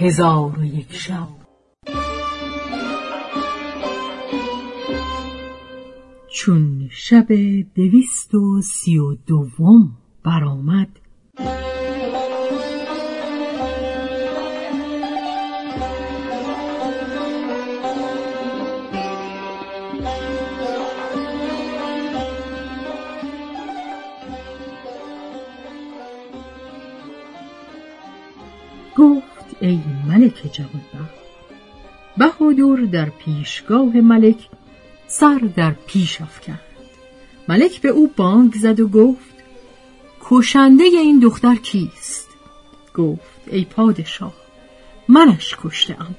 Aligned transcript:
هزار 0.00 0.58
و 0.58 0.64
یک 0.64 0.92
شب. 0.92 1.28
چون 6.32 6.88
شب 6.92 7.26
دویست 7.74 8.34
و 8.34 8.60
سی 8.62 8.98
و 8.98 9.14
دوم 9.14 9.96
برآمد 10.24 10.88
گفت 28.96 29.29
ای 29.60 29.80
ملک 30.08 30.52
جوانبخت 30.52 31.20
بهادر 32.16 32.82
در 32.82 33.10
پیشگاه 33.10 33.96
ملک 33.96 34.48
سر 35.06 35.38
در 35.56 35.70
پیش 35.86 36.20
افکند. 36.20 36.60
ملک 37.48 37.80
به 37.80 37.88
او 37.88 38.10
بانگ 38.16 38.54
زد 38.54 38.80
و 38.80 38.88
گفت 38.88 39.34
کشنده 40.20 40.84
این 40.84 41.20
دختر 41.20 41.54
کیست؟ 41.54 42.28
گفت 42.94 43.40
ای 43.46 43.64
پادشاه 43.64 44.34
منش 45.08 45.56
کشتم 45.62 46.14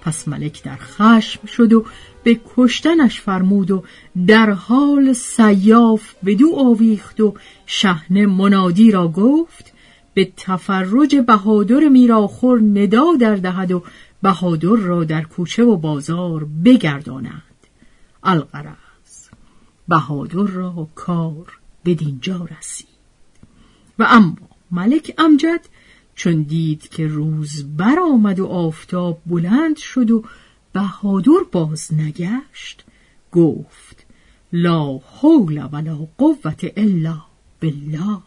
پس 0.00 0.28
ملک 0.28 0.62
در 0.62 0.76
خشم 0.76 1.46
شد 1.46 1.72
و 1.72 1.84
به 2.22 2.40
کشتنش 2.56 3.20
فرمود 3.20 3.70
و 3.70 3.82
در 4.26 4.50
حال 4.50 5.12
سیاف 5.12 6.14
بدو 6.24 6.56
آویخت 6.56 7.20
و 7.20 7.34
شهنه 7.66 8.26
منادی 8.26 8.90
را 8.90 9.08
گفت 9.08 9.73
به 10.14 10.32
تفرج 10.36 11.16
بهادر 11.16 11.88
میراخور 11.88 12.60
ندا 12.60 13.04
در 13.20 13.36
دهد 13.36 13.72
و 13.72 13.82
بهادر 14.22 14.76
را 14.76 15.04
در 15.04 15.22
کوچه 15.22 15.64
و 15.64 15.76
بازار 15.76 16.44
بگرداند. 16.64 17.42
القرز 18.22 19.28
بهادر 19.88 20.46
را 20.46 20.88
کار 20.94 21.58
به 21.84 21.94
دینجا 21.94 22.48
رسید. 22.58 22.88
و 23.98 24.06
اما 24.08 24.36
ملک 24.70 25.14
امجد 25.18 25.60
چون 26.14 26.42
دید 26.42 26.88
که 26.88 27.06
روز 27.06 27.76
برآمد 27.76 28.40
و 28.40 28.46
آفتاب 28.46 29.20
بلند 29.26 29.76
شد 29.76 30.10
و 30.10 30.24
بهادر 30.72 31.40
باز 31.52 31.94
نگشت 31.94 32.84
گفت 33.32 34.06
لا 34.52 34.98
حول 34.98 35.68
ولا 35.72 36.08
قوت 36.18 36.64
الا 36.76 37.22
بالله. 37.62 38.18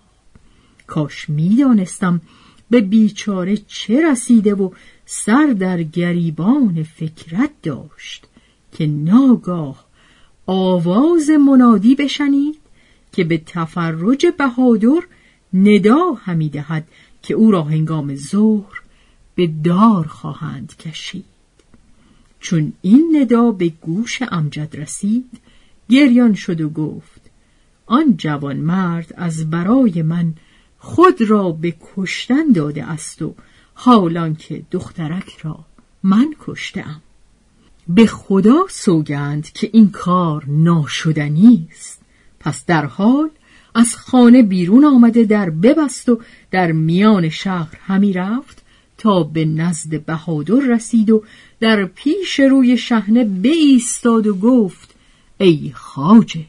کاش 0.88 1.30
می‌دانستم 1.30 2.22
به 2.70 2.82
بیچاره 2.82 3.58
چه 3.58 4.12
رسیده 4.12 4.56
و 4.56 4.70
سر 5.06 5.46
در 5.60 5.84
گریبان 5.84 6.84
فکرت 6.84 7.50
داشت 7.64 8.28
که 8.72 8.88
ناگاه 8.88 9.86
آواز 10.46 11.30
منادی 11.30 11.96
بشنید 11.96 12.56
که 13.12 13.24
به 13.24 13.38
تفرج 13.38 14.26
بهادر 14.38 15.02
ندا 15.54 16.14
همی 16.14 16.50
دهد 16.50 16.88
که 17.22 17.34
او 17.34 17.52
را 17.52 17.64
هنگام 17.64 18.16
ظهر 18.16 18.82
به 19.36 19.48
دار 19.48 20.08
خواهند 20.08 20.78
کشید. 20.78 21.26
چون 22.40 22.74
این 22.82 23.18
ندا 23.22 23.52
به 23.52 23.70
گوش 23.70 24.20
امجد 24.32 24.76
رسید 24.76 25.40
گریان 25.90 26.34
شد 26.34 26.62
و 26.62 26.70
گفت 26.70 27.22
آن 27.86 28.18
جوان 28.18 28.58
مرد 28.58 29.14
از 29.18 29.50
برای 29.50 30.02
من 30.02 30.34
خود 30.80 31.22
را 31.22 31.52
به 31.52 31.75
کشتن 31.95 32.52
داده 32.52 32.84
است 32.84 33.22
و 33.22 33.35
حالان 33.74 34.35
که 34.35 34.62
دخترک 34.72 35.38
را 35.44 35.59
من 36.03 36.34
کشتم 36.40 37.02
به 37.88 38.06
خدا 38.06 38.66
سوگند 38.69 39.52
که 39.52 39.69
این 39.74 39.91
کار 39.91 40.44
ناشدنی 40.47 41.68
است. 41.72 42.02
پس 42.40 42.66
در 42.66 42.85
حال 42.85 43.29
از 43.75 43.96
خانه 43.96 44.44
بیرون 44.44 44.85
آمده 44.85 45.24
در 45.24 45.50
ببست 45.50 46.09
و 46.09 46.22
در 46.52 46.72
میان 46.72 47.29
شهر 47.29 47.78
همی 47.88 48.13
رفت 48.13 48.63
تا 48.97 49.23
به 49.23 49.46
نزد 49.46 50.06
بهادر 50.06 50.59
رسید 50.59 51.09
و 51.09 51.23
در 51.59 51.85
پیش 51.85 52.40
روی 52.40 52.78
شهنه 52.78 53.25
بایستاد 53.25 54.28
و 54.28 54.35
گفت 54.35 54.96
ای 55.38 55.72
خاجه 55.75 56.46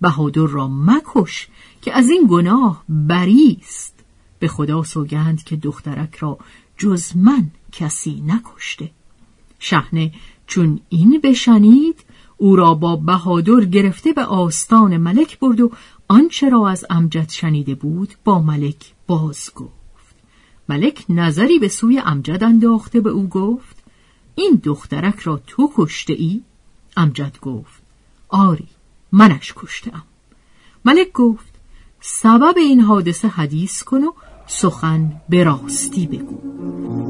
بهادر 0.00 0.46
را 0.46 0.68
مکش 0.68 1.48
که 1.82 1.96
از 1.96 2.10
این 2.10 2.26
گناه 2.30 2.84
بری 2.88 3.58
است. 3.60 3.94
به 4.38 4.48
خدا 4.48 4.82
سوگند 4.82 5.42
که 5.42 5.56
دخترک 5.56 6.14
را 6.14 6.38
جز 6.76 7.16
من 7.16 7.50
کسی 7.72 8.22
نکشته. 8.26 8.90
شهنه 9.58 10.12
چون 10.46 10.80
این 10.88 11.20
بشنید 11.22 12.04
او 12.36 12.56
را 12.56 12.74
با 12.74 12.96
بهادر 12.96 13.64
گرفته 13.64 14.12
به 14.12 14.24
آستان 14.24 14.96
ملک 14.96 15.38
برد 15.38 15.60
و 15.60 15.70
آنچه 16.08 16.48
را 16.48 16.68
از 16.68 16.84
امجد 16.90 17.30
شنیده 17.30 17.74
بود 17.74 18.14
با 18.24 18.42
ملک 18.42 18.94
باز 19.06 19.50
گفت. 19.54 19.72
ملک 20.68 21.04
نظری 21.08 21.58
به 21.58 21.68
سوی 21.68 21.98
امجد 21.98 22.44
انداخته 22.44 23.00
به 23.00 23.10
او 23.10 23.28
گفت 23.28 23.76
این 24.34 24.60
دخترک 24.64 25.18
را 25.18 25.42
تو 25.46 25.70
کشته 25.76 26.12
ای؟ 26.12 26.42
امجد 26.96 27.38
گفت 27.40 27.82
آری. 28.28 28.68
منش 29.12 29.52
کشتم 29.56 30.02
ملک 30.84 31.12
گفت 31.12 31.54
سبب 32.00 32.54
این 32.56 32.80
حادثه 32.80 33.28
حدیث 33.28 33.82
کن 33.82 34.04
و 34.04 34.12
سخن 34.46 35.20
به 35.28 35.44
راستی 35.44 36.06
بگو. 36.06 37.07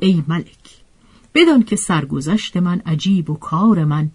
ای 0.00 0.22
ملک 0.28 0.80
بدان 1.34 1.62
که 1.62 1.76
سرگذشت 1.76 2.56
من 2.56 2.82
عجیب 2.86 3.30
و 3.30 3.34
کار 3.34 3.84
من 3.84 4.10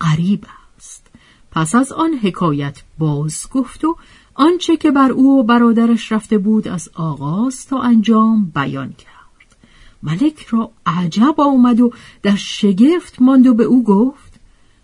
غریب 0.00 0.46
است 0.76 1.06
پس 1.50 1.74
از 1.74 1.92
آن 1.92 2.14
حکایت 2.22 2.82
باز 2.98 3.46
گفت 3.50 3.84
و 3.84 3.96
آنچه 4.34 4.76
که 4.76 4.90
بر 4.90 5.10
او 5.10 5.40
و 5.40 5.42
برادرش 5.42 6.12
رفته 6.12 6.38
بود 6.38 6.68
از 6.68 6.90
آغاز 6.94 7.66
تا 7.66 7.80
انجام 7.80 8.52
بیان 8.54 8.92
کرد 8.92 9.56
ملک 10.02 10.46
را 10.46 10.70
عجب 10.86 11.34
آمد 11.40 11.80
و 11.80 11.92
در 12.22 12.36
شگفت 12.36 13.22
ماند 13.22 13.46
و 13.46 13.54
به 13.54 13.64
او 13.64 13.84
گفت 13.84 14.40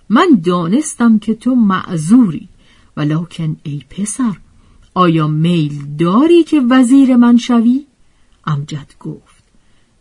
من 0.08 0.40
دانستم 0.44 1.18
که 1.18 1.34
تو 1.34 1.54
معذوری 1.54 2.48
ولکن 2.96 3.56
ای 3.62 3.82
پسر 3.90 4.36
آیا 4.94 5.28
میل 5.28 5.96
داری 5.98 6.44
که 6.44 6.60
وزیر 6.60 7.16
من 7.16 7.36
شوی؟ 7.36 7.86
امجد 8.46 8.92
گفت 9.00 9.35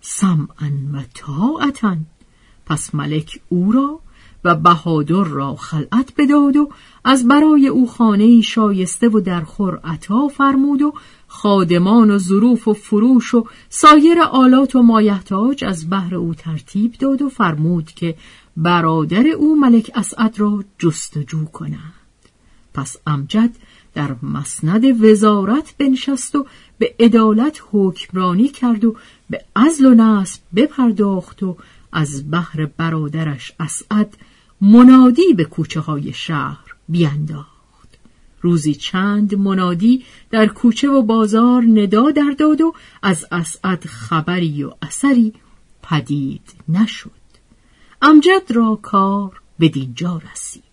سمعا 0.07 0.71
و 0.93 1.03
طاعتا. 1.13 1.97
پس 2.65 2.95
ملک 2.95 3.39
او 3.49 3.71
را 3.71 3.99
و 4.43 4.55
بهادر 4.55 5.23
را 5.23 5.55
خلعت 5.55 6.13
بداد 6.17 6.57
و 6.57 6.69
از 7.03 7.27
برای 7.27 7.67
او 7.67 7.87
خانه 7.87 8.41
شایسته 8.41 9.09
و 9.09 9.19
درخور 9.19 9.79
عطا 9.83 10.27
فرمود 10.27 10.81
و 10.81 10.93
خادمان 11.27 12.11
و 12.11 12.17
ظروف 12.17 12.67
و 12.67 12.73
فروش 12.73 13.33
و 13.33 13.45
سایر 13.69 14.21
آلات 14.21 14.75
و 14.75 14.81
مایحتاج 14.81 15.63
از 15.63 15.89
بهر 15.89 16.15
او 16.15 16.33
ترتیب 16.33 16.93
داد 16.93 17.21
و 17.21 17.29
فرمود 17.29 17.91
که 17.91 18.15
برادر 18.57 19.27
او 19.27 19.59
ملک 19.59 19.91
اسعد 19.95 20.39
را 20.39 20.63
جستجو 20.77 21.45
کند 21.45 21.93
پس 22.73 22.97
امجد 23.07 23.51
در 23.95 24.15
مسند 24.23 25.03
وزارت 25.03 25.75
بنشست 25.77 26.35
و 26.35 26.45
به 26.77 26.95
عدالت 26.99 27.61
حکمرانی 27.71 28.47
کرد 28.47 28.85
و 28.85 28.95
به 29.29 29.41
ازل 29.55 29.85
و 29.85 29.93
نصب 29.93 30.41
بپرداخت 30.55 31.43
و 31.43 31.57
از 31.91 32.31
بحر 32.31 32.65
برادرش 32.65 33.51
اسعد 33.59 34.17
منادی 34.61 35.33
به 35.33 35.43
کوچه 35.43 35.79
های 35.79 36.13
شهر 36.13 36.75
بینداخت. 36.89 37.55
روزی 38.41 38.75
چند 38.75 39.35
منادی 39.35 40.05
در 40.31 40.47
کوچه 40.47 40.89
و 40.89 41.01
بازار 41.01 41.63
ندا 41.63 42.11
در 42.11 42.35
داد 42.39 42.61
و 42.61 42.73
از 43.01 43.25
اسعد 43.31 43.85
خبری 43.85 44.63
و 44.63 44.71
اثری 44.81 45.33
پدید 45.83 46.53
نشد. 46.69 47.11
امجد 48.01 48.51
را 48.51 48.79
کار 48.81 49.41
به 49.59 49.69
دینجا 49.69 50.21
رسید. 50.31 50.63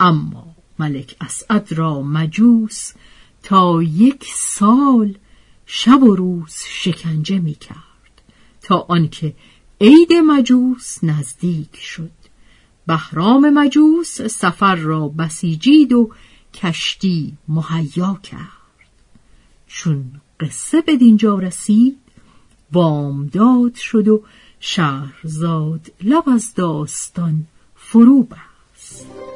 اما 0.00 0.55
ملک 0.78 1.16
اسعد 1.20 1.72
را 1.72 2.02
مجوس 2.02 2.92
تا 3.42 3.82
یک 3.82 4.24
سال 4.34 5.14
شب 5.66 6.02
و 6.02 6.16
روز 6.16 6.54
شکنجه 6.68 7.38
می 7.38 7.54
کرد. 7.54 7.76
تا 8.62 8.86
آنکه 8.88 9.34
عید 9.80 10.12
مجوس 10.12 11.04
نزدیک 11.04 11.76
شد. 11.76 12.10
بهرام 12.86 13.50
مجوس 13.50 14.22
سفر 14.22 14.74
را 14.74 15.08
بسیجید 15.08 15.92
و 15.92 16.10
کشتی 16.54 17.36
مهیا 17.48 18.20
کرد. 18.22 18.56
چون 19.66 20.04
قصه 20.40 20.80
به 20.80 20.96
دینجا 20.96 21.38
رسید 21.38 21.98
بامداد 22.72 23.74
شد 23.74 24.08
و 24.08 24.22
شهرزاد 24.60 25.92
لب 26.02 26.28
از 26.28 26.54
داستان 26.54 27.46
فرو 27.76 28.22
بست. 28.22 29.35